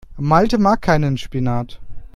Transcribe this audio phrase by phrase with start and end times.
[0.17, 1.79] Malte mag keinen Spinat.